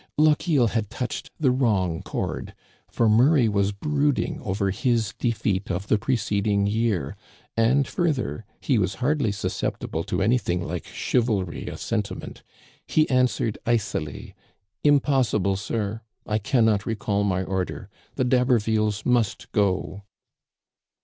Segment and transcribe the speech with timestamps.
[0.17, 2.55] Lochiel had touched the wrong cord,
[2.89, 7.15] for Murray was brooding over his defeat of the preceding year,
[7.55, 12.41] and, fur ther, he was hardly susceptible to anything like chivalry of sentiment.
[12.87, 14.33] He answered icily:"
[14.71, 16.01] * Impossible, sir!
[16.25, 17.87] I can not recall my order.
[18.15, 20.01] The D'Habervilles must go.